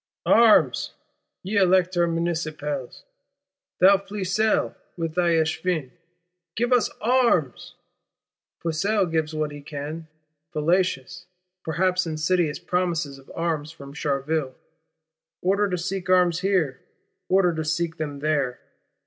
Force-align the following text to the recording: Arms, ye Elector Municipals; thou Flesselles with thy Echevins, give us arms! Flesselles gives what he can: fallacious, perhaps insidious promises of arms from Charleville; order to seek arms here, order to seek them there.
Arms, 0.25 0.95
ye 1.43 1.57
Elector 1.57 2.07
Municipals; 2.07 3.03
thou 3.77 3.97
Flesselles 3.97 4.73
with 4.97 5.13
thy 5.13 5.33
Echevins, 5.33 5.91
give 6.55 6.73
us 6.73 6.89
arms! 7.01 7.75
Flesselles 8.63 9.11
gives 9.11 9.35
what 9.35 9.51
he 9.51 9.61
can: 9.61 10.07
fallacious, 10.53 11.27
perhaps 11.63 12.07
insidious 12.07 12.57
promises 12.57 13.19
of 13.19 13.31
arms 13.35 13.69
from 13.71 13.93
Charleville; 13.93 14.55
order 15.43 15.69
to 15.69 15.77
seek 15.77 16.09
arms 16.09 16.39
here, 16.39 16.79
order 17.29 17.53
to 17.53 17.63
seek 17.63 17.97
them 17.97 18.21
there. 18.21 18.59